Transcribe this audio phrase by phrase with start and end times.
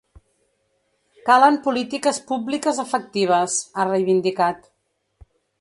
[1.29, 4.71] “Calen polítiques públiques efectives”, ha reivindicat.